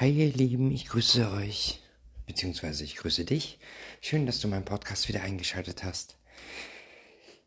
[0.00, 1.80] Hi ihr Lieben, ich grüße euch,
[2.24, 3.58] beziehungsweise ich grüße dich.
[4.00, 6.16] Schön, dass du meinen Podcast wieder eingeschaltet hast.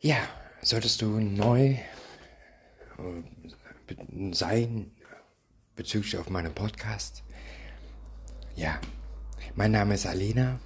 [0.00, 0.18] Ja,
[0.60, 1.78] solltest du neu
[2.98, 4.90] äh, sein
[5.76, 7.22] bezüglich auf meinem Podcast?
[8.54, 8.78] Ja,
[9.54, 10.60] mein Name ist Alena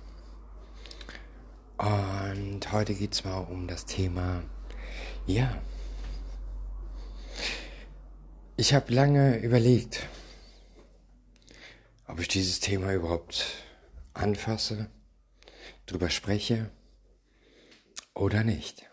[1.79, 4.43] und heute geht es mal um das Thema,
[5.25, 5.57] ja,
[8.57, 10.09] ich habe lange überlegt,
[12.07, 13.65] ob ich dieses Thema überhaupt
[14.15, 14.91] anfasse,
[15.87, 16.71] drüber spreche
[18.15, 18.89] oder nicht.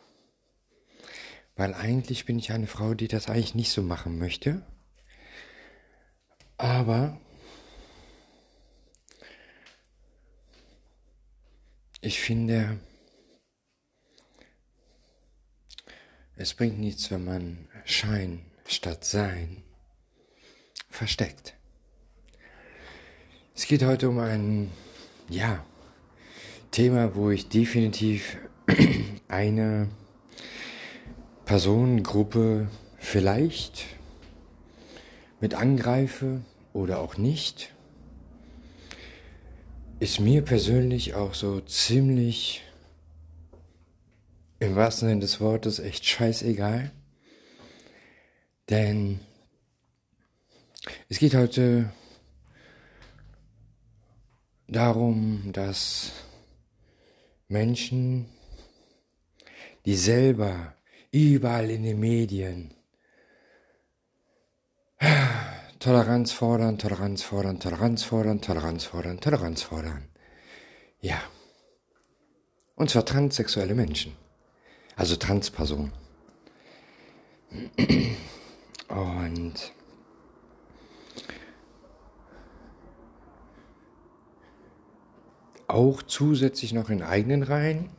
[1.56, 4.66] Weil eigentlich bin ich eine Frau, die das eigentlich nicht so machen möchte.
[6.58, 7.20] Aber
[12.02, 12.80] ich finde,
[16.36, 19.64] es bringt nichts, wenn man Schein statt Sein
[20.90, 21.56] versteckt.
[23.56, 24.72] Es geht heute um ein,
[25.30, 25.64] ja,
[26.72, 28.38] Thema, wo ich definitiv
[29.28, 29.90] eine
[31.46, 33.86] Personengruppe vielleicht
[35.40, 36.42] mit angreife
[36.74, 37.72] oder auch nicht.
[40.00, 42.64] Ist mir persönlich auch so ziemlich
[44.60, 46.92] im wahrsten Sinne des Wortes echt scheißegal.
[48.72, 49.20] Denn
[51.08, 51.92] es geht heute
[54.74, 56.12] darum, dass
[57.48, 58.26] Menschen,
[59.86, 60.76] die selber
[61.12, 62.74] überall in den Medien
[65.80, 70.08] Toleranz fordern, Toleranz fordern, Toleranz fordern, Toleranz fordern, Toleranz fordern.
[71.02, 71.22] Ja.
[72.76, 74.16] Und zwar transsexuelle Menschen.
[74.96, 75.92] Also Transpersonen.
[78.88, 79.74] Und
[85.74, 87.90] auch zusätzlich noch in eigenen Reihen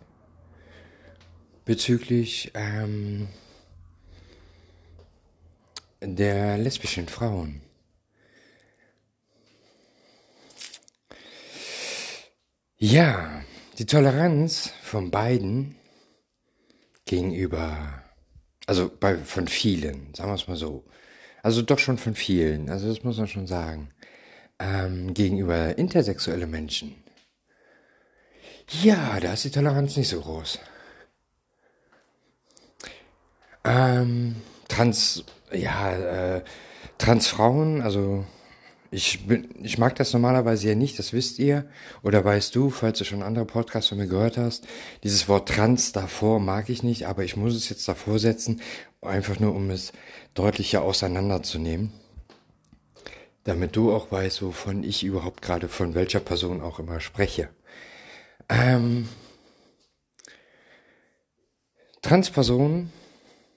[1.65, 3.29] bezüglich ähm,
[6.01, 7.61] der lesbischen Frauen.
[12.77, 13.43] Ja,
[13.79, 15.77] die Toleranz von beiden
[17.07, 18.05] gegenüber
[18.67, 20.85] also bei, von vielen, sagen wir es mal so.
[21.43, 23.91] Also doch schon von vielen, also das muss man schon sagen.
[24.59, 27.04] Ähm, gegenüber intersexuelle Menschen.
[28.69, 30.59] Ja, da ist die Toleranz nicht so groß.
[33.65, 34.37] Ähm,
[34.69, 36.45] trans, ja, äh,
[36.99, 38.25] Transfrauen, also
[38.91, 41.69] ich, bin, ich mag das normalerweise ja nicht, das wisst ihr.
[42.03, 44.67] Oder weißt du, falls du schon andere Podcasts von mir gehört hast.
[45.03, 48.61] Dieses Wort trans davor mag ich nicht, aber ich muss es jetzt davor setzen,
[49.01, 49.93] einfach nur um es
[50.35, 51.93] deutlicher auseinanderzunehmen.
[53.43, 57.49] Damit du auch weißt, wovon ich überhaupt gerade von welcher Person auch immer spreche.
[58.49, 59.09] Ähm,
[62.03, 62.93] Transpersonen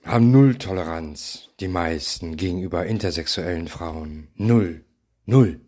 [0.04, 4.30] haben null Toleranz, die meisten, gegenüber intersexuellen Frauen.
[4.36, 4.86] Null.
[5.26, 5.60] Null.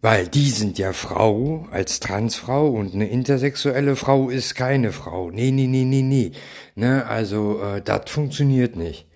[0.00, 5.30] Weil die sind ja Frau als Transfrau und eine intersexuelle Frau ist keine Frau.
[5.30, 6.32] Nee, nee, nee, nee, nee.
[6.74, 9.08] Ne, also äh, das funktioniert nicht.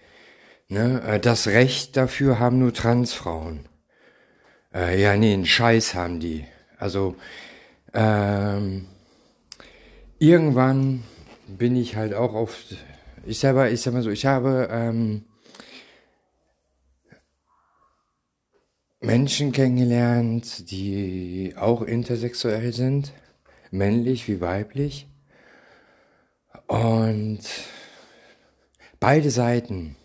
[0.69, 3.69] Ne, äh, das Recht dafür haben nur Transfrauen.
[4.73, 6.45] Äh, ja, nee, einen Scheiß haben die.
[6.79, 7.17] Also
[7.95, 8.87] ähm,
[10.19, 11.03] irgendwann
[11.47, 12.57] bin ich halt auch auf.
[13.27, 15.25] Ich selber, ich sag mal so, ich habe ähm,
[19.01, 23.13] Menschen kennengelernt, die auch intersexuell sind,
[23.71, 25.07] männlich wie weiblich.
[26.67, 27.41] Und
[29.01, 29.97] beide Seiten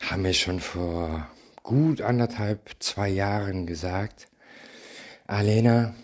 [0.00, 1.28] haben mir schon vor
[1.62, 4.28] gut anderthalb, zwei Jahren gesagt,
[5.26, 5.94] Alena,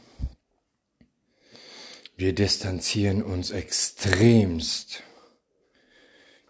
[2.17, 5.03] wir distanzieren uns extremst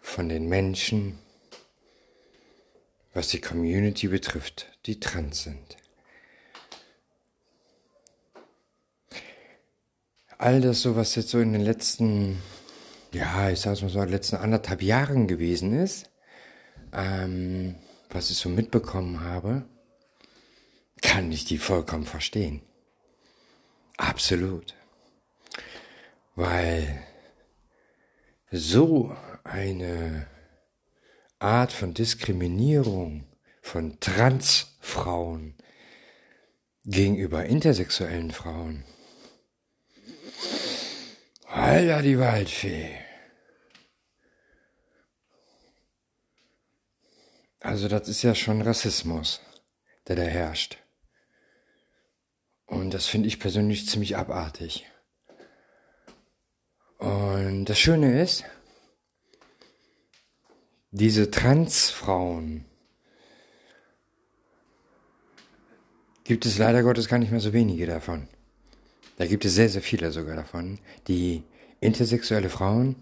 [0.01, 1.19] von den Menschen,
[3.15, 5.77] was die Community betrifft, die trans sind.
[10.39, 12.43] All das, so was jetzt so in den letzten,
[13.13, 16.11] ja, ich sag's mal so, letzten anderthalb Jahren gewesen ist,
[16.93, 17.77] ähm,
[18.11, 19.65] was ich so mitbekommen habe,
[21.01, 22.63] kann ich die vollkommen verstehen.
[23.97, 24.75] Absolut.
[26.35, 27.07] Weil
[28.51, 30.27] so eine
[31.39, 33.27] Art von Diskriminierung
[33.61, 35.57] von Transfrauen
[36.85, 38.85] gegenüber intersexuellen Frauen.
[41.47, 42.99] Alter, die Waldfee.
[47.61, 49.41] Also das ist ja schon Rassismus.
[50.09, 50.79] der da herrscht.
[52.67, 54.91] Und das finde ich persönlich ziemlich abartig.
[57.03, 58.45] Und das Schöne ist,
[60.93, 62.65] diese Transfrauen
[66.23, 68.29] gibt es leider Gottes gar nicht mehr so wenige davon.
[69.17, 70.79] Da gibt es sehr, sehr viele sogar davon,
[71.09, 71.43] die
[71.81, 72.95] intersexuelle Frauen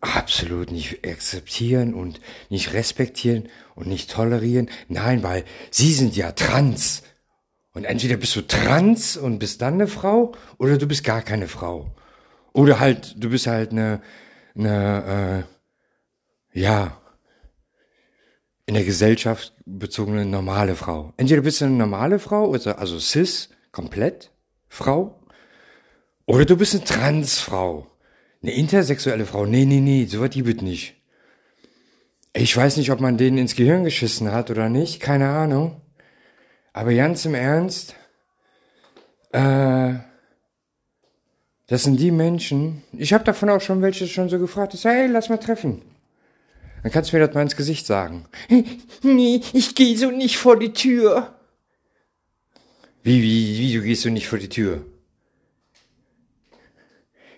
[0.00, 2.20] absolut nicht akzeptieren und
[2.50, 4.68] nicht respektieren und nicht tolerieren.
[4.88, 7.04] Nein, weil sie sind ja trans.
[7.72, 11.46] Und entweder bist du trans und bist dann eine Frau oder du bist gar keine
[11.46, 11.94] Frau.
[12.52, 14.00] Oder halt, du bist halt eine,
[14.56, 15.44] eine
[16.54, 17.00] äh, ja,
[18.66, 21.12] in der Gesellschaft bezogene normale Frau.
[21.16, 24.30] Entweder bist du eine normale Frau, also cis, komplett
[24.68, 25.18] Frau,
[26.26, 27.86] oder du bist eine Transfrau.
[28.42, 29.46] Eine intersexuelle Frau.
[29.46, 30.94] Nee, nee, nee, so was gibt nicht.
[32.34, 35.80] Ich weiß nicht, ob man denen ins Gehirn geschissen hat oder nicht, keine Ahnung.
[36.74, 37.96] Aber ganz im Ernst,
[39.32, 39.94] äh,
[41.68, 44.94] das sind die Menschen, ich habe davon auch schon welche schon so gefragt, ich sag,
[44.94, 45.82] hey, lass mal treffen.
[46.82, 48.26] Dann kannst du mir das mal ins Gesicht sagen.
[49.02, 51.34] Nee, ich gehe so nicht vor die Tür.
[53.02, 54.84] Wie, wie, wie, du gehst so nicht vor die Tür?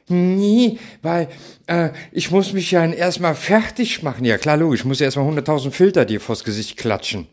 [0.09, 1.29] Nee, weil
[1.67, 4.25] äh, ich muss mich ja erstmal fertig machen.
[4.25, 7.29] Ja, klar, logisch, ich muss ja erstmal 100.000 Filter dir vors Gesicht klatschen.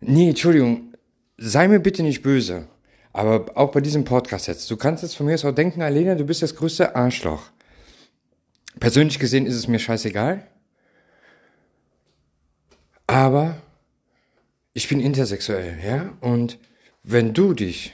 [0.00, 0.94] Nee, Entschuldigung,
[1.38, 2.68] sei mir bitte nicht böse.
[3.12, 6.14] Aber auch bei diesem Podcast jetzt, du kannst jetzt von mir aus auch denken, Alena,
[6.14, 7.50] du bist das größte Arschloch.
[8.80, 10.46] Persönlich gesehen ist es mir scheißegal.
[13.06, 13.56] Aber
[14.72, 16.14] ich bin intersexuell, ja?
[16.20, 16.58] Und
[17.02, 17.92] wenn du dich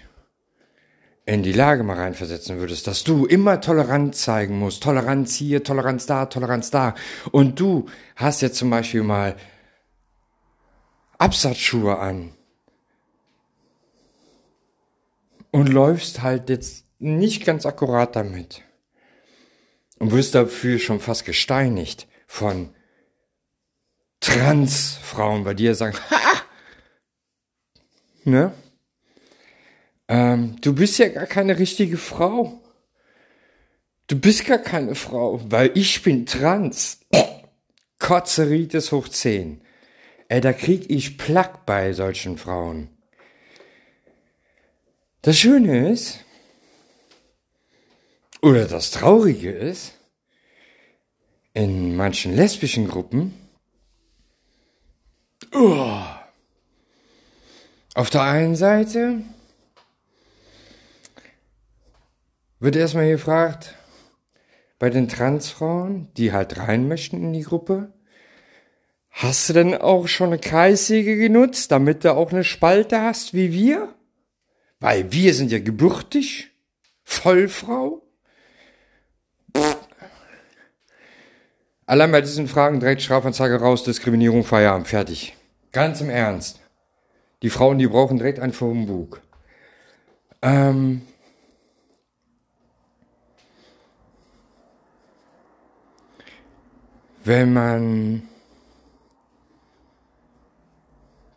[1.27, 6.07] in die Lage mal reinversetzen würdest, dass du immer Toleranz zeigen musst, Toleranz hier, Toleranz
[6.07, 6.95] da, Toleranz da,
[7.33, 7.87] und du
[8.17, 9.37] hast jetzt zum Beispiel mal
[11.19, 12.38] Absatzschuhe an
[15.51, 18.63] und läufst halt jetzt nicht ganz akkurat damit
[19.99, 22.71] und wirst dafür schon fast gesteinigt von
[24.21, 26.43] Transfrauen bei dir sagen, ha!
[28.25, 28.53] Ne?
[30.09, 32.61] Ähm, du bist ja gar keine richtige Frau.
[34.07, 37.01] Du bist gar keine Frau, weil ich bin trans.
[37.99, 39.61] Kotzeritis hoch 10.
[40.29, 42.98] Ey, da krieg ich Plack bei solchen Frauen.
[45.23, 46.25] Das Schöne ist,
[48.41, 49.95] oder das Traurige ist,
[51.55, 53.35] in manchen lesbischen Gruppen,
[55.53, 56.01] oh,
[57.95, 59.23] auf der einen Seite
[62.61, 63.75] wird erstmal gefragt,
[64.79, 67.93] bei den Transfrauen, die halt rein möchten in die Gruppe,
[69.11, 73.53] hast du denn auch schon eine Kreissäge genutzt, damit du auch eine Spalte hast wie
[73.53, 73.98] wir?
[74.81, 76.51] Weil wir sind ja gebürtig,
[77.05, 78.03] Vollfrau.
[81.87, 85.37] Allein bei diesen Fragen direkt Strafanzeige raus, Diskriminierung, Feierabend, fertig.
[85.73, 86.61] Ganz im Ernst.
[87.43, 89.21] Die Frauen, die brauchen direkt ein Bug.
[90.43, 91.03] Ähm,
[97.29, 98.27] Wenn man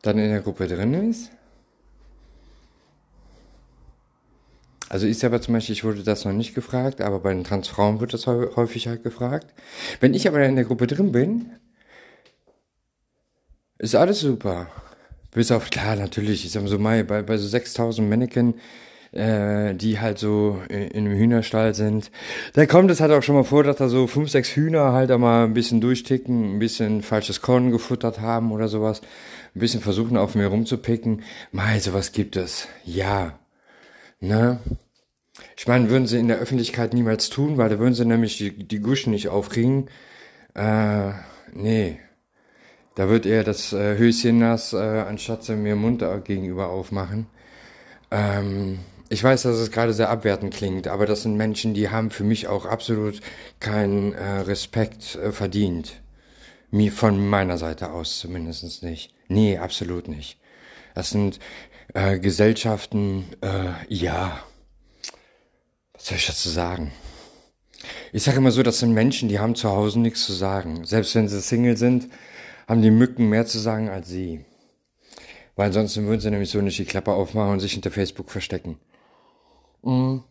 [0.04, 1.32] dann in der Gruppe drin ist,
[4.92, 8.02] also ich selber zum Beispiel, ich wurde das noch nicht gefragt, aber bei den Transfrauen
[8.02, 9.54] wird das häufig halt gefragt.
[10.02, 11.50] Wenn ich aber in der Gruppe drin bin,
[13.78, 14.68] ist alles super.
[15.32, 18.56] Bis auf, klar, natürlich, ich sag mal so, bei, bei so 6000 Mannequin
[19.14, 22.12] äh, die halt so in, in einem Hühnerstall sind.
[22.54, 25.10] Da kommt es halt auch schon mal vor, dass da so fünf, sechs Hühner halt
[25.10, 29.02] einmal ein bisschen durchticken, ein bisschen falsches Korn gefuttert haben oder sowas,
[29.56, 31.24] ein bisschen versuchen auf mir rumzupicken.
[31.52, 32.68] Mei, sowas gibt es.
[32.84, 33.41] Ja.
[34.22, 34.60] Ne?
[35.58, 38.52] Ich meine, würden sie in der Öffentlichkeit niemals tun, weil da würden sie nämlich die,
[38.52, 39.90] die Guschen nicht aufkriegen.
[40.54, 41.12] Äh,
[41.54, 42.00] nee.
[42.96, 47.28] Da wird eher das äh, Höschen nass, äh, anstatt sie mir Mund gegenüber aufmachen.
[48.12, 52.12] Ähm, ich weiß, dass es gerade sehr abwertend klingt, aber das sind Menschen, die haben
[52.12, 53.22] für mich auch absolut
[53.60, 56.02] keinen äh, Respekt äh, verdient.
[56.70, 59.14] Mir von meiner Seite aus zumindest nicht.
[59.28, 60.38] Nee, absolut nicht.
[60.96, 61.40] Das sind
[61.94, 64.44] äh, Gesellschaften, äh, ja,
[65.94, 66.92] was soll ich dazu sagen?
[68.14, 70.86] Ich sage immer so, das sind Menschen, die haben zu Hause nichts zu sagen.
[70.86, 72.10] Selbst wenn sie Single sind,
[72.68, 74.46] haben die Mücken mehr zu sagen als sie.
[75.56, 78.80] Weil ansonsten würden sie nämlich so nicht die Klappe aufmachen und sich hinter Facebook verstecken.
[79.82, 80.24] Mhm.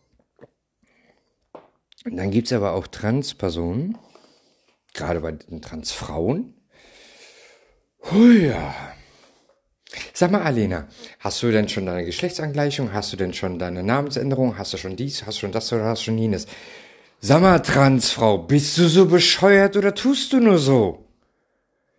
[2.05, 3.97] Dann gibt's aber auch Transpersonen,
[4.93, 6.55] gerade bei den Transfrauen.
[8.11, 8.73] Oh ja.
[10.13, 10.87] Sag mal, Alena,
[11.19, 12.93] hast du denn schon deine Geschlechtsangleichung?
[12.93, 14.57] Hast du denn schon deine Namensänderung?
[14.57, 15.25] Hast du schon dies?
[15.25, 16.47] Hast du schon das oder hast du schon jenes?
[17.19, 21.05] Sag mal, Transfrau, bist du so bescheuert oder tust du nur so?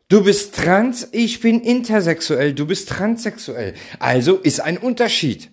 [0.08, 3.74] Du bist trans, ich bin intersexuell, du bist transsexuell.
[3.98, 5.50] Also ist ein Unterschied.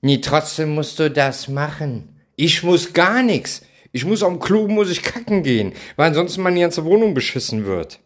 [0.00, 2.20] Nee, trotzdem musst du das machen.
[2.36, 3.62] Ich muss gar nichts.
[3.92, 8.00] Ich muss am Klo, muss ich kacken gehen, weil ansonsten meine ganze Wohnung beschissen wird.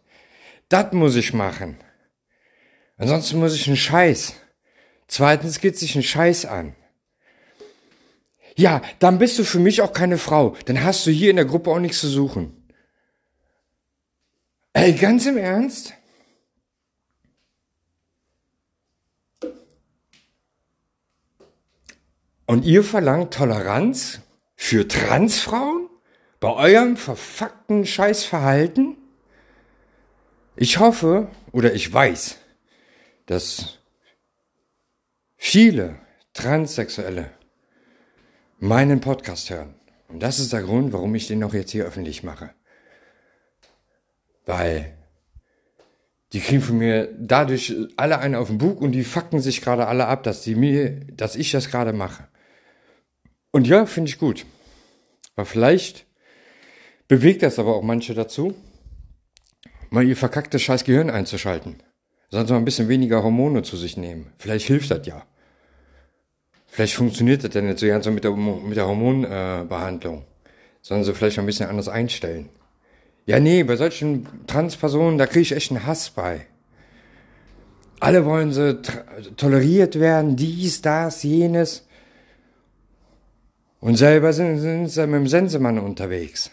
[0.69, 1.77] Das muss ich machen.
[2.97, 4.33] Ansonsten muss ich einen Scheiß.
[5.07, 6.75] Zweitens geht sich ein Scheiß an.
[8.55, 10.55] Ja, dann bist du für mich auch keine Frau.
[10.65, 12.67] Dann hast du hier in der Gruppe auch nichts zu suchen.
[14.73, 15.93] Ey, ganz im Ernst?
[22.47, 24.21] Und ihr verlangt Toleranz
[24.55, 25.89] für Transfrauen?
[26.39, 28.97] Bei eurem verfuckten Scheißverhalten?
[30.55, 32.37] Ich hoffe, oder ich weiß,
[33.27, 33.79] dass
[35.35, 35.99] viele
[36.33, 37.29] Transsexuelle
[38.57, 39.75] meinen Podcast hören.
[40.07, 42.51] Und das ist der Grund, warum ich den auch jetzt hier öffentlich mache.
[44.45, 44.97] Weil
[46.33, 49.87] die kriegen von mir dadurch alle einen auf den Bug und die fucken sich gerade
[49.87, 52.27] alle ab, dass die mir, dass ich das gerade mache.
[53.51, 54.45] Und ja, finde ich gut.
[55.35, 56.05] Weil vielleicht
[57.07, 58.55] bewegt das aber auch manche dazu,
[59.89, 61.83] mal ihr verkacktes scheiß Gehirn einzuschalten.
[62.29, 64.33] Sollen sie mal ein bisschen weniger Hormone zu sich nehmen.
[64.37, 65.23] Vielleicht hilft das ja.
[66.67, 70.19] Vielleicht funktioniert das ja nicht so ganz so mit der, mit der Hormonbehandlung.
[70.19, 70.49] Äh,
[70.81, 72.49] Sollen sie vielleicht mal ein bisschen anders einstellen.
[73.25, 76.45] Ja, nee, bei solchen Transpersonen, da kriege ich echt einen Hass bei.
[77.99, 78.81] Alle wollen sie
[79.37, 81.87] toleriert werden, dies, das, jenes.
[83.79, 86.51] Und selber sind, sind sie mit dem Sensemann unterwegs.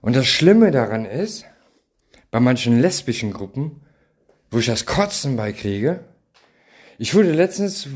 [0.00, 1.44] Und das Schlimme daran ist,
[2.30, 3.82] bei manchen lesbischen Gruppen,
[4.50, 6.00] wo ich das Kotzen beikriege.
[6.98, 7.88] Ich wurde letztens,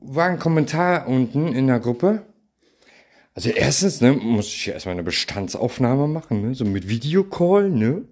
[0.00, 2.22] war ein Kommentar unten in der Gruppe.
[3.34, 8.02] Also erstens, ne, muss ich erstmal eine Bestandsaufnahme machen, ne, so mit Videocall, ne,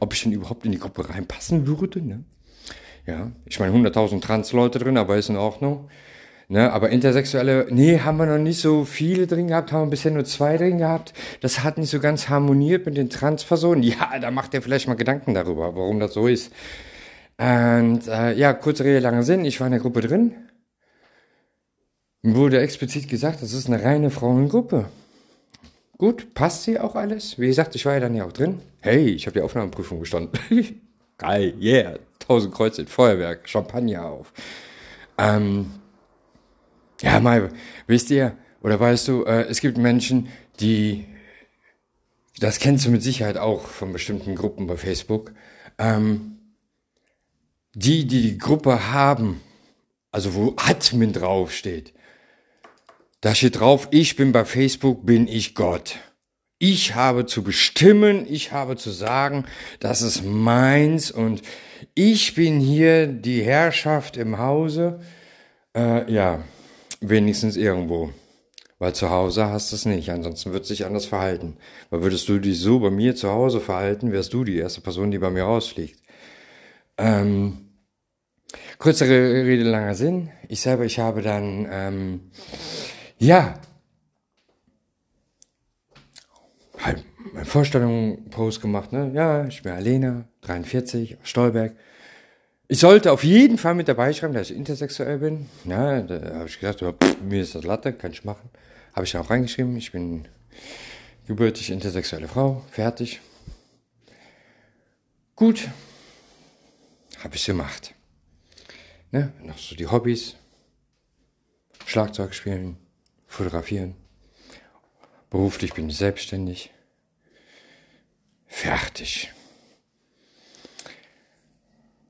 [0.00, 2.24] ob ich denn überhaupt in die Gruppe reinpassen würde, ne.
[3.06, 5.88] Ja, ich meine 100.000 Trans-Leute drin, aber ist in Ordnung.
[6.48, 10.10] Ne, aber Intersexuelle, nee, haben wir noch nicht so viele drin gehabt, haben wir bisher
[10.10, 11.14] nur zwei drin gehabt.
[11.40, 13.82] Das hat nicht so ganz harmoniert mit den Transpersonen.
[13.82, 16.52] Ja, da macht ihr vielleicht mal Gedanken darüber, warum das so ist.
[17.38, 20.34] Und äh, ja, kurze Rede, langer Sinn, ich war in der Gruppe drin.
[22.22, 24.86] Wurde explizit gesagt, das ist eine reine Frauengruppe.
[25.98, 27.38] Gut, passt sie auch alles?
[27.38, 28.60] Wie gesagt, ich war ja dann ja auch drin.
[28.80, 30.38] Hey, ich habe die Aufnahmeprüfung bestanden.
[31.18, 31.98] Geil, yeah.
[32.18, 34.32] Tausend Kreuze, Feuerwerk, Champagner auf.
[35.18, 35.72] Ähm,
[37.00, 37.50] ja, mal,
[37.86, 40.28] wisst ihr, oder weißt du, äh, es gibt Menschen,
[40.60, 41.06] die,
[42.38, 45.32] das kennst du mit Sicherheit auch von bestimmten Gruppen bei Facebook,
[45.78, 46.38] ähm,
[47.74, 49.40] die, die die Gruppe haben,
[50.10, 51.92] also wo Admin draufsteht,
[53.20, 55.96] da steht drauf, ich bin bei Facebook, bin ich Gott.
[56.58, 59.44] Ich habe zu bestimmen, ich habe zu sagen,
[59.80, 61.42] das ist meins und
[61.94, 65.00] ich bin hier die Herrschaft im Hause.
[65.76, 66.44] Äh, ja,
[67.00, 68.12] wenigstens irgendwo.
[68.78, 71.56] Weil zu Hause hast du es nicht, ansonsten wird sich anders verhalten.
[71.90, 75.12] Weil würdest du dich so bei mir zu Hause verhalten, wärst du die erste Person,
[75.12, 76.01] die bei mir rausfliegt.
[76.98, 77.70] Ähm,
[78.78, 80.30] kürzere Rede, langer Sinn.
[80.48, 82.30] Ich selber, ich habe dann, ähm,
[83.18, 83.54] ja,
[86.78, 89.10] halt meine Vorstellung Post gemacht, ne?
[89.14, 91.76] Ja, ich bin Alena, 43, aus Stolberg.
[92.68, 95.46] Ich sollte auf jeden Fall mit dabei schreiben, dass ich intersexuell bin.
[95.64, 96.82] Ja, da habe ich gesagt,
[97.22, 98.48] mir ist das Latte, kann ich machen.
[98.94, 100.26] Habe ich dann auch reingeschrieben, ich bin
[101.26, 103.20] gebürtig intersexuelle Frau, fertig.
[105.36, 105.68] Gut,
[107.22, 107.94] habe ich gemacht.
[109.10, 109.32] Ne?
[109.42, 110.36] Noch so die Hobbys.
[111.86, 112.76] Schlagzeug spielen,
[113.26, 113.96] fotografieren.
[115.30, 116.70] Beruflich bin ich selbstständig.
[118.46, 119.32] Fertig.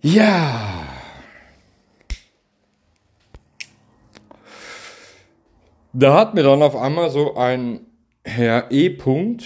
[0.00, 0.88] Ja.
[5.92, 7.86] Da hat mir dann auf einmal so ein
[8.24, 8.88] Herr E.
[8.88, 9.44] -Punkt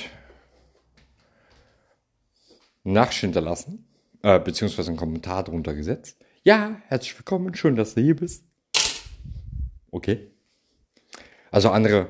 [2.84, 3.86] Nachricht hinterlassen
[4.22, 6.18] äh, beziehungsweise einen Kommentar drunter gesetzt.
[6.42, 8.44] Ja, herzlich willkommen, schön, dass du hier bist.
[9.90, 10.30] Okay.
[11.50, 12.08] Also andere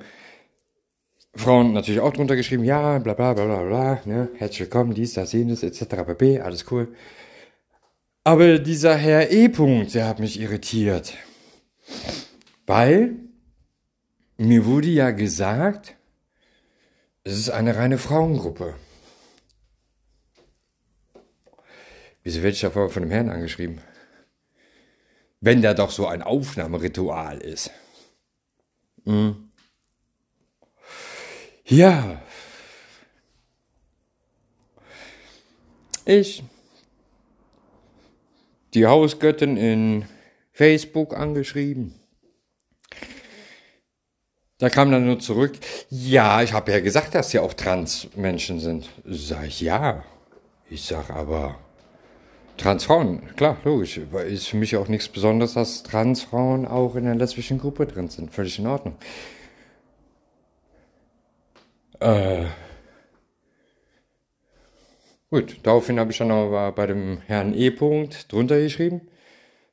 [1.34, 5.14] Frauen natürlich auch drunter geschrieben, ja, bla bla bla bla bla, ne, herzlich willkommen, dies,
[5.14, 6.04] das, jenes, etc.
[6.06, 6.94] pp, alles cool.
[8.24, 9.46] Aber dieser Herr E.
[9.46, 11.14] -Punkt, der hat mich irritiert.
[12.66, 13.14] Weil
[14.36, 15.94] mir wurde ja gesagt,
[17.22, 18.74] es ist eine reine Frauengruppe.
[22.26, 23.80] Wieso werde ich da vorher von dem Herrn angeschrieben?
[25.40, 27.70] Wenn da doch so ein Aufnahmeritual ist.
[29.04, 29.52] Mhm.
[31.66, 32.20] Ja.
[36.04, 36.42] Ich
[38.74, 40.06] die Hausgöttin in
[40.50, 41.94] Facebook angeschrieben.
[44.58, 45.56] Da kam dann nur zurück,
[45.90, 48.90] ja, ich habe ja gesagt, dass sie auch Transmenschen sind.
[49.04, 50.02] Sag ich, ja.
[50.68, 51.60] Ich sag aber,
[52.56, 53.98] Transfrauen, klar, logisch.
[53.98, 58.30] Ist für mich auch nichts Besonderes, dass Transfrauen auch in der lesbischen Gruppe drin sind.
[58.32, 58.96] Völlig in Ordnung.
[62.00, 62.46] Äh,
[65.28, 67.70] Gut, daraufhin habe ich dann aber bei dem Herrn E.
[67.70, 69.08] -Punkt drunter geschrieben.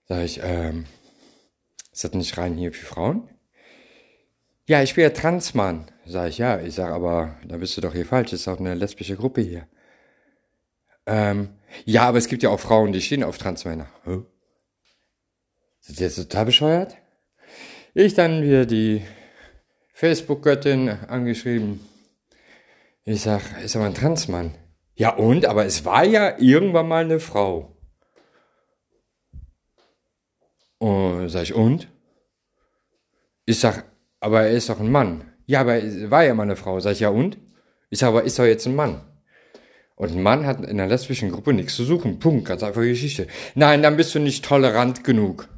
[0.08, 0.86] Sag ich, ähm,
[1.92, 3.30] ist das nicht rein hier für Frauen?
[4.68, 5.86] Ja, ich bin ja Transmann.
[6.06, 6.60] Sag ich, ja.
[6.60, 8.32] Ich sag, aber da bist du doch hier falsch.
[8.32, 9.68] Das ist auch eine lesbische Gruppe hier.
[11.06, 11.50] Ähm,
[11.86, 13.88] ja, aber es gibt ja auch Frauen, die stehen auf Transmänner.
[14.06, 14.20] Hä?
[15.80, 16.96] Sind die jetzt total bescheuert?
[17.94, 19.04] Ich dann wieder die
[19.94, 21.80] Facebook-Göttin angeschrieben.
[23.04, 24.56] Ich sag, ist aber ein Transmann.
[24.96, 25.46] Ja und?
[25.46, 27.76] Aber es war ja irgendwann mal eine Frau.
[30.78, 31.88] Und sag ich, und?
[33.46, 33.86] Ich sag,
[34.20, 35.34] aber er ist doch ein Mann.
[35.46, 36.80] Ja, aber war ja mal eine Frau.
[36.80, 37.38] Sag ich, ja und?
[37.90, 39.02] Ich sag, aber ist doch jetzt ein Mann.
[39.96, 42.20] Und ein Mann hat in der lesbischen Gruppe nichts zu suchen.
[42.20, 43.28] Punkt, ganz einfache Geschichte.
[43.56, 45.50] Nein, dann bist du nicht tolerant genug.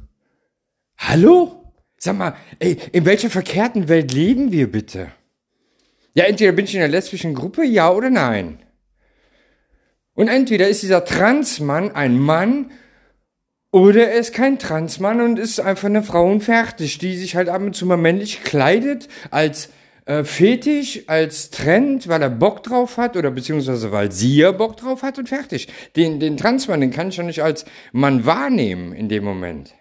[0.98, 1.72] Hallo?
[1.98, 5.12] Sag mal, ey, in welcher verkehrten Welt leben wir bitte?
[6.14, 8.58] Ja, entweder bin ich in der lesbischen Gruppe, ja oder nein.
[10.12, 12.70] Und entweder ist dieser Transmann ein Mann
[13.70, 17.48] oder er ist kein Transmann und ist einfach eine Frau und fertig, die sich halt
[17.48, 19.70] ab und zu mal männlich kleidet als
[20.06, 24.76] äh, Fetisch, als Trend, weil er Bock drauf hat oder beziehungsweise weil sie ja Bock
[24.76, 25.68] drauf hat und fertig.
[25.96, 29.74] Den, den Transmann, den kann ich doch nicht als Mann wahrnehmen in dem Moment.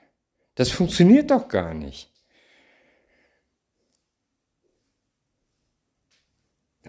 [0.56, 2.12] Das funktioniert doch gar nicht.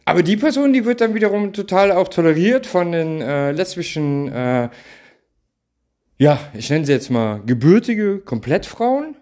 [0.07, 4.70] Aber die Person, die wird dann wiederum total auch toleriert von den äh, lesbischen, äh,
[6.16, 9.16] ja, ich nenne sie jetzt mal gebürtige Komplettfrauen,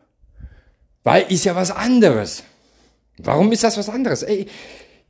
[1.02, 2.44] weil ist ja was anderes.
[3.18, 4.22] Warum ist das was anderes?
[4.22, 4.46] Ey,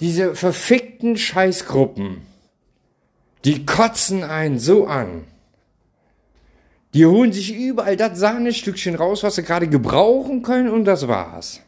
[0.01, 2.23] diese verfickten Scheißgruppen,
[3.45, 5.25] die kotzen einen so an.
[6.95, 11.61] Die holen sich überall das Sahnestückchen raus, was sie gerade gebrauchen können und das war's.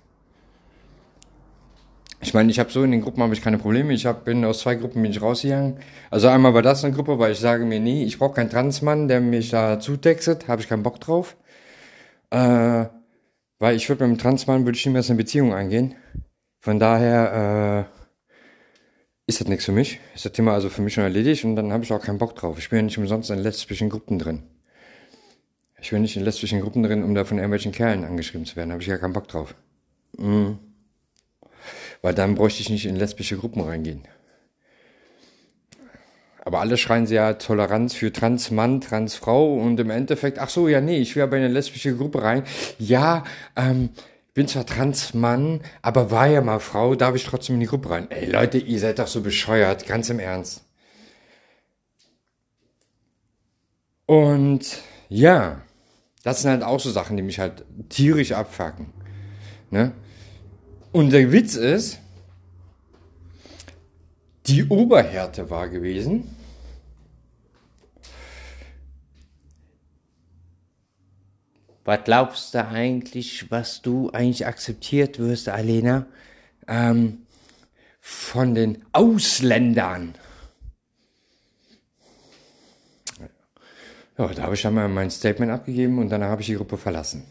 [2.20, 3.92] Ich meine, ich habe so in den Gruppen habe ich keine Probleme.
[3.92, 5.78] Ich hab, bin aus zwei Gruppen bin ich rausgegangen.
[6.10, 9.08] Also einmal war das eine Gruppe, weil ich sage mir, nee, ich brauche keinen Transmann,
[9.08, 11.36] der mich da zutextet, habe ich keinen Bock drauf.
[12.30, 12.86] Äh,
[13.58, 15.94] weil ich würde mit einem Transmann würde ich niemals eine Beziehung eingehen.
[16.66, 20.00] Von daher äh, ist das nichts für mich.
[20.16, 22.34] Ist das Thema also für mich schon erledigt und dann habe ich auch keinen Bock
[22.34, 22.58] drauf.
[22.58, 24.42] Ich bin ja nicht umsonst in lesbischen Gruppen drin.
[25.80, 28.70] Ich bin nicht in lesbischen Gruppen drin, um da von irgendwelchen Kerlen angeschrieben zu werden.
[28.70, 29.54] Da habe ich ja keinen Bock drauf.
[30.18, 30.58] Mhm.
[32.02, 34.02] Weil dann bräuchte ich nicht in lesbische Gruppen reingehen.
[36.44, 40.80] Aber alle schreien sie ja Toleranz für Transmann, Transfrau und im Endeffekt, ach so, ja,
[40.80, 42.42] nee, ich will aber in eine lesbische Gruppe rein.
[42.80, 43.22] Ja,
[43.54, 43.90] ähm,
[44.36, 48.10] bin zwar Transmann, aber war ja mal Frau, darf ich trotzdem in die Gruppe rein.
[48.10, 50.62] Ey Leute, ihr seid doch so bescheuert, ganz im Ernst.
[54.04, 55.62] Und ja,
[56.22, 58.92] das sind halt auch so Sachen, die mich halt tierisch abfacken.
[59.70, 59.92] Ne?
[60.92, 61.98] Und der Witz ist,
[64.48, 66.35] die Oberhärte war gewesen.
[71.86, 76.06] Was glaubst du eigentlich, was du eigentlich akzeptiert wirst, Alena,
[76.66, 77.26] ähm,
[78.00, 80.16] von den Ausländern?
[84.18, 86.76] Ja, da habe ich dann mal mein Statement abgegeben und dann habe ich die Gruppe
[86.76, 87.24] verlassen.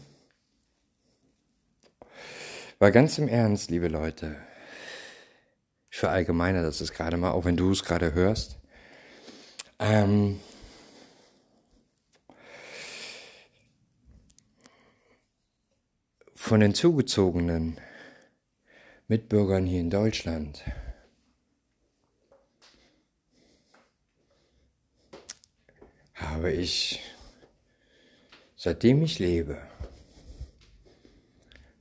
[2.78, 4.36] Weil ganz im Ernst, liebe Leute,
[5.90, 8.56] ich verallgemeine das ist gerade mal, auch wenn du es gerade hörst.
[9.78, 10.40] Ähm,
[16.46, 17.76] von den zugezogenen
[19.08, 20.62] Mitbürgern hier in Deutschland
[26.14, 27.02] habe ich,
[28.54, 29.60] seitdem ich lebe,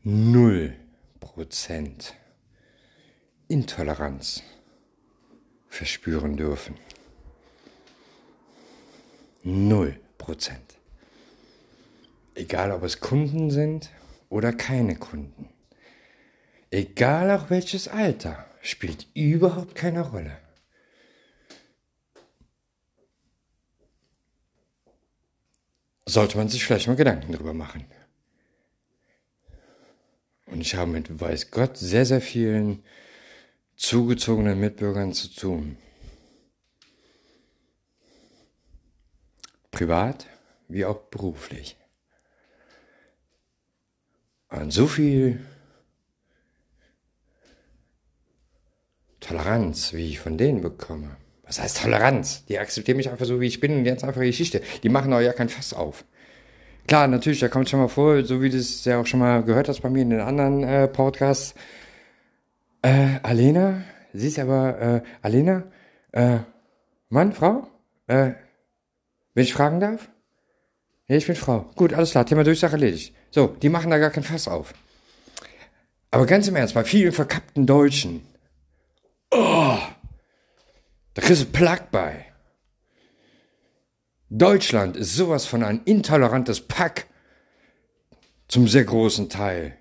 [0.01, 0.75] null
[1.19, 2.15] Prozent
[3.47, 4.41] Intoleranz
[5.67, 6.75] verspüren dürfen.
[9.43, 10.80] Null Prozent.
[12.34, 13.91] Egal ob es Kunden sind
[14.30, 15.50] oder keine Kunden.
[16.72, 20.38] Egal auch welches Alter, spielt überhaupt keine Rolle.
[26.08, 27.86] Sollte man sich vielleicht mal Gedanken drüber machen.
[30.46, 32.84] Und ich habe mit, weiß Gott, sehr, sehr vielen
[33.76, 35.78] zugezogenen Mitbürgern zu tun.
[39.72, 40.28] Privat
[40.68, 41.78] wie auch beruflich.
[44.62, 45.39] Und so viel
[49.20, 51.18] Toleranz, wie ich von denen bekomme.
[51.44, 52.46] Was heißt Toleranz?
[52.46, 54.62] Die akzeptieren mich einfach so, wie ich bin und jetzt einfach Geschichte.
[54.84, 56.06] Die machen auch ja kein Fass auf.
[56.88, 59.44] Klar, natürlich, da kommt schon mal vor, so wie du es ja auch schon mal
[59.44, 61.56] gehört hast bei mir in den anderen äh, Podcasts.
[62.84, 63.82] Äh, Alena,
[64.13, 65.63] sie ist aber, äh, Alena,
[66.12, 66.38] äh,
[67.10, 67.68] Mann, Frau?
[68.06, 68.32] Äh,
[69.34, 70.10] wenn ich fragen darf?
[71.08, 71.70] Ja, ich bin Frau.
[71.76, 73.13] Gut, alles klar, Thema Durchsage erledigt.
[73.32, 74.74] So, die machen da gar kein Fass auf.
[76.10, 78.26] Aber ganz im Ernst, bei vielen verkappten Deutschen,
[79.32, 79.78] oh,
[81.13, 82.26] da kriegst du Plack bei.
[84.30, 87.08] Deutschland ist sowas von ein intolerantes Pack.
[88.48, 89.78] Zum sehr großen Teil.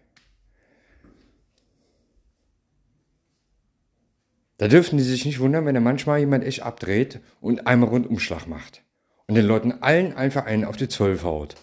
[4.58, 8.46] Da dürften die sich nicht wundern, wenn da manchmal jemand echt abdreht und einmal Rundumschlag
[8.46, 8.82] macht.
[9.26, 11.54] Und den Leuten allen einfach einen auf die Zwölf haut.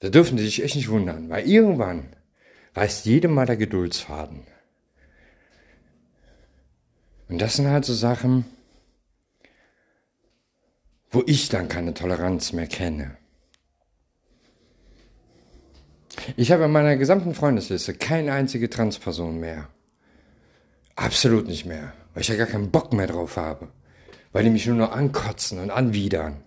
[0.00, 2.14] Da dürfen die sich echt nicht wundern, weil irgendwann
[2.74, 4.46] reißt jedem mal der Geduldsfaden.
[7.28, 8.44] Und das sind halt so Sachen,
[11.10, 13.16] wo ich dann keine Toleranz mehr kenne.
[16.36, 19.68] Ich habe in meiner gesamten Freundesliste keine einzige Transperson mehr.
[20.96, 23.68] Absolut nicht mehr, weil ich ja gar keinen Bock mehr drauf habe,
[24.32, 26.42] weil die mich nur noch ankotzen und anwidern.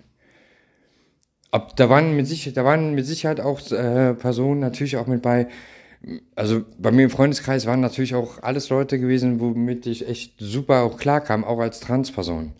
[1.51, 5.21] Ab, da waren mit Sicherheit, da waren mit Sicherheit auch äh, Personen natürlich auch mit
[5.21, 5.47] bei.
[6.35, 10.81] Also bei mir im Freundeskreis waren natürlich auch alles Leute gewesen, womit ich echt super
[10.81, 12.53] auch klar kam, auch als Transperson.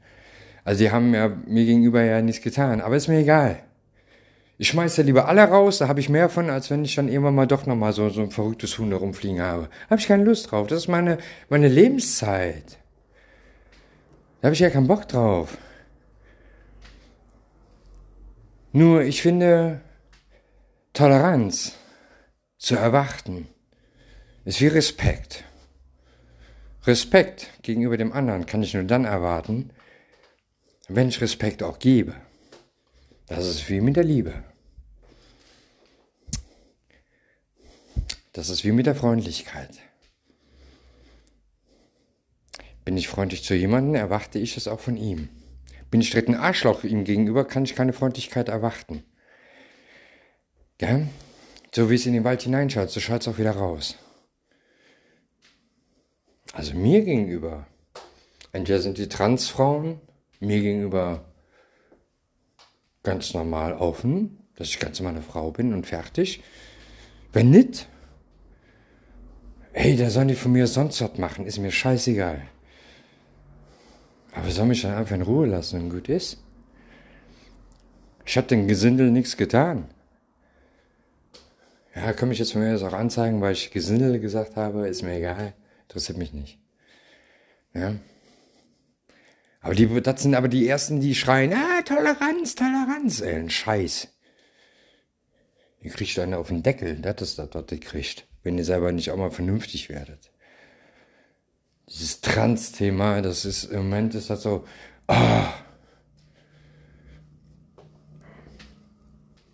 [0.64, 3.64] Also die haben ja mir gegenüber ja nichts getan, aber ist mir egal.
[4.60, 7.08] Ich schmeiße ja lieber alle raus, da habe ich mehr von, als wenn ich dann
[7.08, 9.70] irgendwann mal doch nochmal so, so ein verrücktes Huhn da rumfliegen habe.
[9.90, 10.68] Habe ich keine Lust drauf.
[10.68, 11.18] Das ist meine,
[11.50, 12.78] meine Lebenszeit.
[14.40, 15.58] Da habe ich ja keinen Bock drauf.
[18.74, 19.82] Nur ich finde,
[20.94, 21.74] Toleranz
[22.58, 23.48] zu erwarten
[24.46, 25.44] ist wie Respekt.
[26.86, 29.72] Respekt gegenüber dem anderen kann ich nur dann erwarten,
[30.88, 32.16] wenn ich Respekt auch gebe.
[33.28, 34.44] Das ist wie mit der Liebe.
[38.34, 39.80] Das ist wie mit der Freundlichkeit.
[42.86, 45.30] Bin ich freundlich zu jemandem, erwarte ich es auch von ihm.
[45.92, 49.04] Bin ich direkt ein Arschloch ihm gegenüber, kann ich keine Freundlichkeit erwarten.
[50.80, 51.02] Ja?
[51.76, 53.98] So wie es in den Wald hineinschaut, so schaut es auch wieder raus.
[56.54, 57.68] Also mir gegenüber.
[58.52, 60.02] Entweder sind die Transfrauen
[60.40, 61.26] mir gegenüber
[63.04, 66.44] ganz normal offen, dass ich ganz normal eine Frau bin und fertig.
[67.32, 67.88] Wenn nicht,
[69.72, 72.42] hey, da sollen die von mir sonst was machen, ist mir scheißegal.
[74.34, 76.38] Aber soll mich dann einfach in Ruhe lassen und gut ist?
[78.26, 79.90] Ich hab dem Gesindel nichts getan.
[81.96, 85.02] Ja, kann mich jetzt von mir das auch anzeigen, weil ich Gesindel gesagt habe, ist
[85.02, 86.60] mir egal, interessiert mich nicht.
[87.74, 87.96] Ja.
[89.60, 94.08] Aber die, das sind aber die ersten, die schreien, ah, Toleranz, Toleranz, ey, ein Scheiß.
[95.82, 98.92] Ihr kriegt einen auf den Deckel, das ist das, was ihr kriegt, wenn ihr selber
[98.92, 100.32] nicht auch mal vernünftig werdet.
[101.92, 104.64] Dieses Trans-Thema, das ist, im Moment ist das so.
[105.08, 105.44] Oh.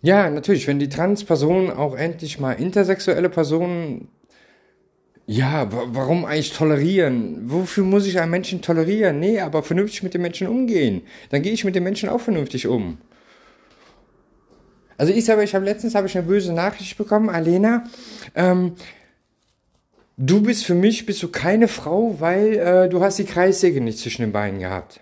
[0.02, 4.08] Ja, natürlich, wenn die Trans-Personen auch endlich mal intersexuelle Personen
[5.30, 7.50] ja, warum eigentlich tolerieren?
[7.50, 9.20] Wofür muss ich einen Menschen tolerieren?
[9.20, 11.02] Nee, aber vernünftig mit den Menschen umgehen.
[11.28, 12.96] Dann gehe ich mit den Menschen auch vernünftig um.
[14.96, 17.84] Also ich sage, ich habe letztens habe ich eine böse Nachricht bekommen, Alena.
[18.34, 18.72] Ähm,
[20.18, 23.98] du bist für mich bist du keine Frau, weil äh, du hast die Kreissäge nicht
[23.98, 25.00] zwischen den Beinen gehabt.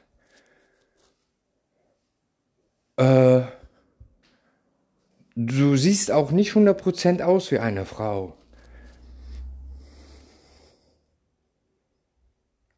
[2.97, 3.43] Äh,
[5.35, 8.37] du siehst auch nicht 100% aus wie eine Frau.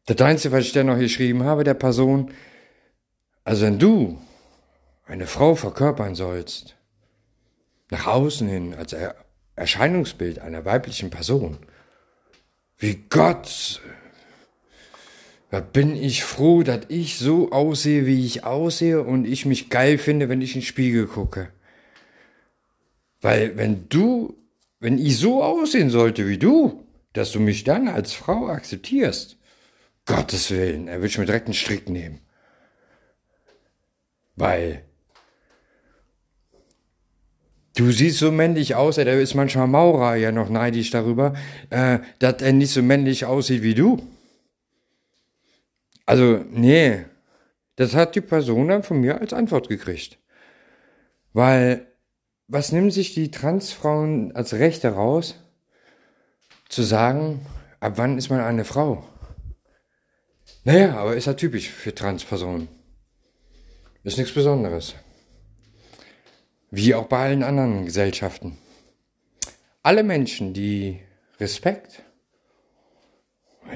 [0.05, 2.31] Das Einzige, was ich dann noch geschrieben habe, der Person,
[3.43, 4.19] also wenn du
[5.05, 6.75] eine Frau verkörpern sollst,
[7.91, 8.95] nach außen hin als
[9.55, 11.59] Erscheinungsbild einer weiblichen Person,
[12.79, 13.81] wie Gott,
[15.51, 19.97] da bin ich froh, dass ich so aussehe, wie ich aussehe und ich mich geil
[19.97, 21.51] finde, wenn ich in den Spiegel gucke.
[23.21, 24.37] Weil wenn du,
[24.79, 29.37] wenn ich so aussehen sollte wie du, dass du mich dann als Frau akzeptierst,
[30.05, 32.21] Gottes Willen, er will schon direkt einen Strick nehmen.
[34.35, 34.85] Weil
[37.79, 41.33] Du siehst so männlich aus, da ist manchmal Maurer ja noch neidisch darüber,
[41.69, 44.05] äh, dass er nicht so männlich aussieht wie du.
[46.05, 47.05] Also, nee,
[47.77, 50.17] das hat die Person dann von mir als Antwort gekriegt.
[51.31, 51.87] Weil,
[52.49, 55.35] was nehmen sich die Transfrauen als Rechte raus,
[56.67, 57.45] zu sagen,
[57.79, 59.05] ab wann ist man eine Frau?
[60.65, 62.67] Naja, aber ist ja typisch für Transpersonen.
[64.03, 64.95] Ist nichts Besonderes.
[66.71, 68.57] Wie auch bei allen anderen Gesellschaften.
[69.81, 70.99] Alle Menschen, die
[71.39, 72.03] Respekt,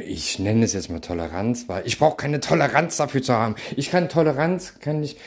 [0.06, 3.56] ich nenne es jetzt mal Toleranz, weil ich brauche keine Toleranz dafür zu haben.
[3.76, 5.18] Ich kann Toleranz, kann ich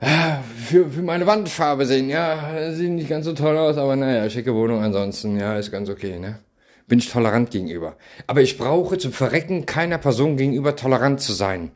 [0.00, 2.08] ah, für, für meine Wandfarbe sehen.
[2.08, 5.88] Ja, sieht nicht ganz so toll aus, aber naja, schicke Wohnung ansonsten, ja, ist ganz
[5.88, 6.40] okay, ne?
[6.88, 7.96] Bin ich tolerant gegenüber.
[8.26, 11.70] Aber ich brauche zum Verrecken keiner Person gegenüber tolerant zu sein.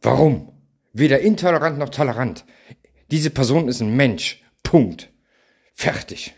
[0.00, 0.52] Warum?
[0.94, 2.44] Weder intolerant noch tolerant.
[3.10, 4.42] Diese Person ist ein Mensch.
[4.62, 5.10] Punkt.
[5.74, 6.34] Fertig.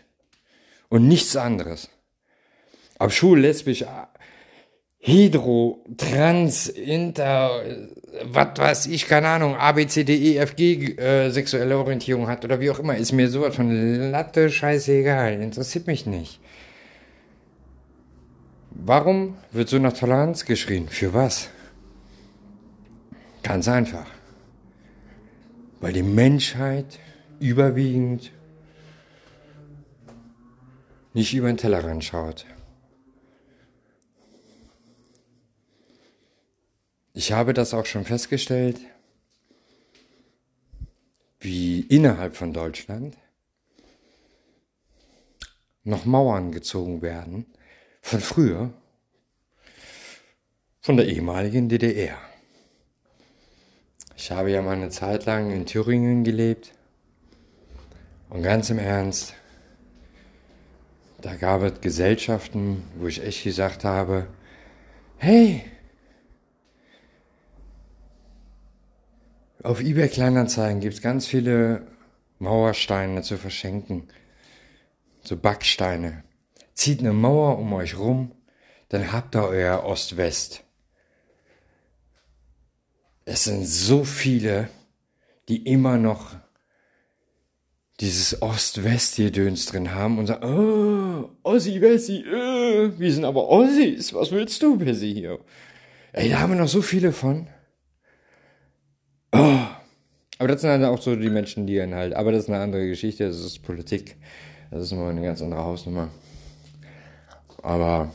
[0.89, 1.89] Und nichts anderes.
[2.99, 3.83] Ob schwul, lesbisch,
[4.99, 7.63] hydro, trans, inter,
[8.23, 12.27] was weiß ich, keine Ahnung, A, B, C, D, E, F, G, äh, sexuelle Orientierung
[12.27, 15.41] hat oder wie auch immer, ist mir sowas von Latte scheißegal.
[15.41, 16.39] Interessiert mich nicht.
[18.69, 20.87] Warum wird so nach Toleranz geschrien?
[20.87, 21.49] Für was?
[23.43, 24.20] Ganz einfach
[25.81, 26.99] weil die Menschheit
[27.39, 28.31] überwiegend
[31.13, 32.45] nicht über den Tellerrand schaut.
[37.13, 38.79] Ich habe das auch schon festgestellt,
[41.39, 43.17] wie innerhalb von Deutschland
[45.83, 47.47] noch Mauern gezogen werden
[48.01, 48.71] von früher,
[50.79, 52.30] von der ehemaligen DDR.
[54.21, 56.73] Ich habe ja mal eine Zeit lang in Thüringen gelebt.
[58.29, 59.33] Und ganz im Ernst,
[61.21, 64.27] da gab es Gesellschaften, wo ich echt gesagt habe,
[65.17, 65.63] hey,
[69.63, 71.87] auf eBay Kleinanzeigen gibt es ganz viele
[72.37, 74.07] Mauersteine zu verschenken.
[75.23, 76.23] So Backsteine.
[76.75, 78.33] Zieht eine Mauer um euch rum,
[78.89, 80.63] dann habt ihr euer Ost-West.
[83.25, 84.69] Es sind so viele,
[85.47, 86.35] die immer noch
[87.99, 94.31] dieses Ost-West-Gedöns drin haben und sagen, oh, Ossi, Wessi, äh, wir sind aber Ossis, was
[94.31, 95.39] willst du, Bessi, hier?
[96.13, 97.47] Ey, da haben wir noch so viele von.
[99.31, 99.59] Oh.
[100.39, 102.59] Aber das sind halt auch so die Menschen, die dann halt, aber das ist eine
[102.59, 104.17] andere Geschichte, das ist Politik.
[104.71, 106.09] Das ist immer eine ganz andere Hausnummer.
[107.61, 108.11] Aber,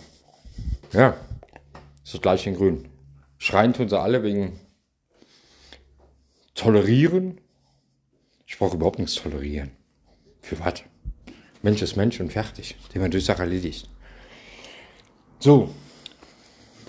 [0.93, 1.17] ja,
[2.03, 2.89] ist das gleiche in grün.
[3.39, 4.59] Schreien tun sie alle wegen
[6.57, 7.39] Tolerieren?
[8.47, 9.71] Ich brauche überhaupt nichts tolerieren.
[10.41, 10.83] Für was?
[11.63, 12.77] Mensch ist Mensch und fertig.
[12.93, 13.89] Thema Durchsage erledigt.
[15.39, 15.75] So,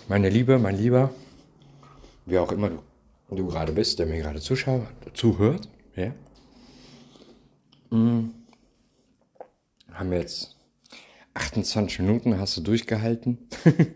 [0.07, 1.13] meine Liebe, mein Lieber,
[2.25, 2.81] wie auch immer du,
[3.35, 6.13] du gerade bist, der mir gerade zuschaut, zuhört, ja,
[7.91, 8.33] hm.
[9.91, 10.55] haben wir jetzt
[11.33, 13.37] 28 Minuten, hast du durchgehalten.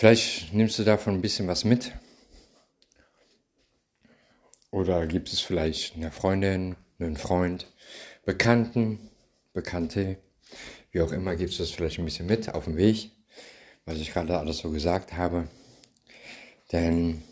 [0.00, 1.92] Vielleicht nimmst du davon ein bisschen was mit.
[4.70, 7.66] Oder gibt es vielleicht eine Freundin, einen Freund,
[8.24, 9.10] Bekannten,
[9.52, 10.16] Bekannte,
[10.90, 13.10] wie auch immer, gibst du das vielleicht ein bisschen mit auf dem Weg,
[13.84, 15.48] was ich gerade alles so gesagt habe.
[16.72, 17.22] Denn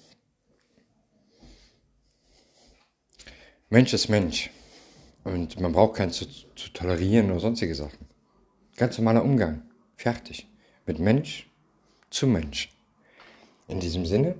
[3.71, 4.51] Mensch ist Mensch.
[5.25, 8.11] Und man braucht keinen zu, zu tolerieren oder sonstige Sachen.
[8.77, 9.63] Ganz normaler Umgang.
[9.97, 10.47] Fertig.
[10.85, 11.49] Mit Mensch
[12.11, 12.71] zum Mensch.
[13.69, 14.35] In diesem Sinne,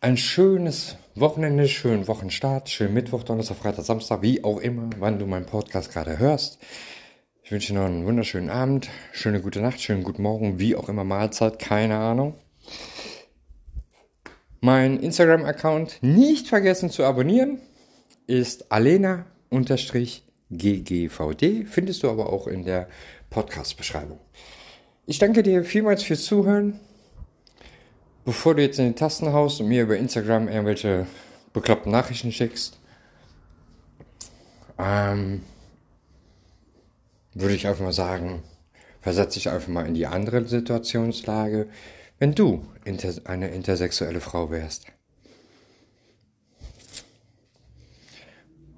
[0.00, 5.26] ein schönes Wochenende, schönen Wochenstart, schönen Mittwoch, Donnerstag, Freitag, Samstag, wie auch immer, wann du
[5.26, 6.58] meinen Podcast gerade hörst.
[7.42, 10.88] Ich wünsche dir noch einen wunderschönen Abend, schöne gute Nacht, schönen guten Morgen, wie auch
[10.88, 12.34] immer Mahlzeit, keine Ahnung.
[14.60, 17.60] Mein Instagram-Account nicht vergessen zu abonnieren
[18.26, 19.24] ist alena-ggvd,
[21.66, 22.88] findest du aber auch in der
[23.30, 24.20] Podcast-Beschreibung.
[25.10, 26.78] Ich danke dir vielmals fürs Zuhören.
[28.26, 31.06] Bevor du jetzt in die Tasten haust und mir über Instagram irgendwelche
[31.54, 32.78] bekloppten Nachrichten schickst,
[34.78, 35.42] ähm,
[37.32, 38.42] würde ich einfach mal sagen,
[39.00, 41.70] versetze dich einfach mal in die andere Situationslage,
[42.18, 44.88] wenn du inter eine intersexuelle Frau wärst.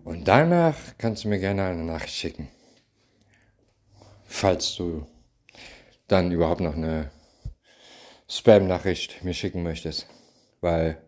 [0.04, 2.46] Und danach kannst du mir gerne eine Nachricht schicken.
[4.26, 5.08] Falls du
[6.10, 7.10] dann überhaupt noch eine
[8.28, 10.06] Spam-Nachricht mir schicken möchtest.
[10.60, 10.98] Weil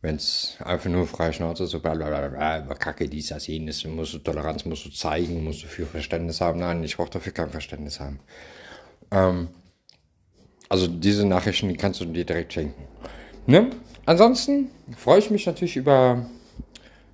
[0.00, 3.48] Wenn es einfach nur frei Schnauze so bla bla bla bla, über Kacke, dies, das,
[3.48, 6.60] jenes, musst du Toleranz musst du zeigen, musst du viel Verständnis haben.
[6.60, 8.20] Nein, ich brauche dafür kein Verständnis haben.
[9.10, 9.48] Ähm,
[10.68, 12.84] also diese Nachrichten, die kannst du dir direkt schenken.
[13.46, 13.70] Ne?
[14.06, 16.26] Ansonsten freue ich mich natürlich über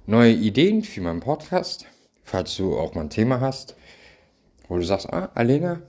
[0.06, 1.86] neue Ideen für meinen Podcast.
[2.22, 3.76] Falls du auch mal ein Thema hast,
[4.68, 5.80] wo du sagst, ah, Alena,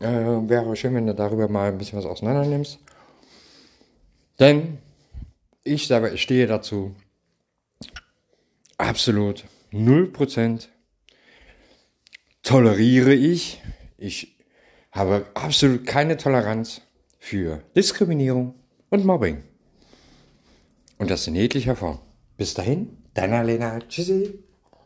[0.00, 2.78] äh, wäre schön, wenn du darüber mal ein bisschen was auseinander nimmst.
[4.38, 4.78] Denn
[5.64, 6.94] ich selber stehe dazu
[8.76, 10.68] absolut 0%
[12.42, 13.60] toleriere ich.
[13.98, 14.38] Ich
[14.92, 16.80] habe absolut keine Toleranz
[17.18, 18.54] für Diskriminierung
[18.88, 19.42] und Mobbing.
[20.96, 21.98] Und das in jeglicher Form.
[22.36, 23.80] Bis dahin, deiner Lena.
[23.80, 24.38] Tschüssi.